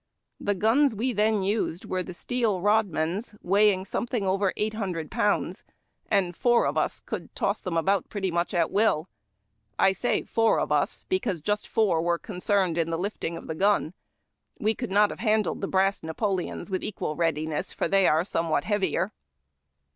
The 0.39 0.55
guns 0.55 0.95
we 0.95 1.13
tlien 1.13 1.45
used 1.45 1.85
were 1.85 2.01
the 2.01 2.15
steel 2.15 2.59
Rodmans, 2.59 3.35
weighing 3.43 3.85
something 3.85 4.25
over 4.25 4.51
eight 4.57 4.73
hundred 4.73 5.11
pounds, 5.11 5.63
and 6.09 6.35
four 6.35 6.65
of 6.65 6.75
us 6.75 6.99
could 6.99 7.35
toss 7.35 7.59
them 7.61 7.77
about 7.77 8.09
pretty 8.09 8.31
much 8.31 8.55
at 8.55 8.71
will. 8.71 9.09
I 9.77 9.91
say 9.93 10.23
four 10.23 10.59
of 10.59 10.71
us, 10.71 11.03
because 11.03 11.39
just 11.39 11.67
four 11.67 12.01
were 12.01 12.17
concerned 12.17 12.79
in 12.79 12.89
the 12.89 12.97
liftins" 12.97 13.37
of 13.37 13.45
the 13.45 13.59
sun. 13.59 13.93
We 14.57 14.73
could 14.73 14.89
not 14.89 15.11
have 15.11 15.19
handled 15.19 15.61
the 15.61 15.67
brass 15.67 16.01
Napoleons 16.01 16.71
with 16.71 16.83
equal 16.83 17.15
readiness, 17.15 17.71
for 17.71 17.87
they 17.87 18.07
are 18.07 18.23
somewhat 18.25 18.63
heavier. 18.63 19.11